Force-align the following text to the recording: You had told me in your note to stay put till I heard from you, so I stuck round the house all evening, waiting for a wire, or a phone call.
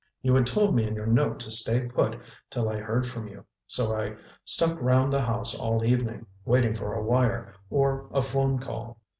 You 0.23 0.33
had 0.33 0.47
told 0.47 0.73
me 0.73 0.87
in 0.87 0.95
your 0.95 1.05
note 1.05 1.39
to 1.41 1.51
stay 1.51 1.85
put 1.87 2.17
till 2.49 2.67
I 2.67 2.77
heard 2.77 3.05
from 3.05 3.27
you, 3.27 3.45
so 3.67 3.95
I 3.95 4.15
stuck 4.43 4.81
round 4.81 5.13
the 5.13 5.21
house 5.21 5.53
all 5.55 5.85
evening, 5.85 6.25
waiting 6.43 6.73
for 6.73 6.95
a 6.95 7.03
wire, 7.03 7.53
or 7.69 8.09
a 8.11 8.23
phone 8.23 8.57
call. 8.57 8.97